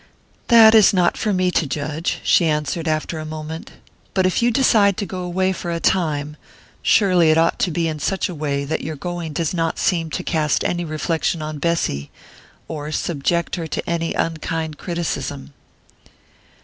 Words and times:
"That 0.47 0.73
is 0.73 0.95
not 0.95 1.15
for 1.15 1.31
me 1.31 1.51
to 1.51 1.67
judge," 1.67 2.21
she 2.23 2.47
answered 2.47 2.87
after 2.87 3.19
a 3.19 3.23
moment. 3.23 3.73
"But 4.15 4.25
if 4.25 4.41
you 4.41 4.49
decide 4.49 4.97
to 4.97 5.05
go 5.05 5.19
away 5.19 5.53
for 5.53 5.69
a 5.69 5.79
time 5.79 6.37
surely 6.81 7.29
it 7.29 7.37
ought 7.37 7.59
to 7.59 7.69
be 7.69 7.87
in 7.87 7.99
such 7.99 8.27
a 8.27 8.33
way 8.33 8.65
that 8.65 8.81
your 8.81 8.95
going 8.95 9.31
does 9.31 9.53
not 9.53 9.77
seem 9.77 10.09
to 10.09 10.23
cast 10.23 10.63
any 10.63 10.83
reflection 10.85 11.43
on 11.43 11.59
Bessy, 11.59 12.09
or 12.67 12.91
subject 12.91 13.57
her 13.57 13.67
to 13.67 13.87
any 13.87 14.15
unkind 14.15 14.79
criticism." 14.79 15.53